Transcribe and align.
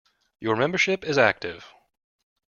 Your 0.39 0.55
membership 0.55 1.03
is 1.03 1.19
active. 1.19 1.63